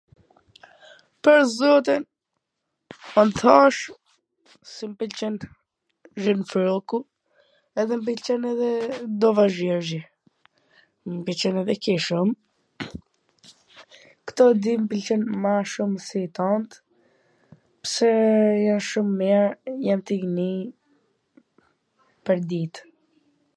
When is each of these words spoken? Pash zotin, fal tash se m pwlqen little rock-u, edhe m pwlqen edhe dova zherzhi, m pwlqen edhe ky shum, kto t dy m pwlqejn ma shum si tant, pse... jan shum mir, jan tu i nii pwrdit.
Pash 1.23 1.47
zotin, 1.59 2.03
fal 3.09 3.29
tash 3.41 3.81
se 4.71 4.83
m 4.91 4.95
pwlqen 5.01 5.35
little 6.27 6.63
rock-u, 6.67 6.99
edhe 7.83 7.95
m 7.99 8.05
pwlqen 8.07 8.41
edhe 8.53 8.71
dova 9.25 9.45
zherzhi, 9.57 10.01
m 11.11 11.21
pwlqen 11.27 11.55
edhe 11.63 11.75
ky 11.83 11.93
shum, 12.07 12.29
kto 14.27 14.43
t 14.55 14.65
dy 14.65 14.73
m 14.81 14.91
pwlqejn 14.93 15.23
ma 15.47 15.55
shum 15.75 15.91
si 16.09 16.21
tant, 16.39 16.69
pse... 17.85 18.11
jan 18.65 18.81
shum 18.89 19.09
mir, 19.23 19.45
jan 19.89 20.01
tu 20.09 20.13
i 20.29 20.35
nii 20.35 20.61
pwrdit. 22.31 22.75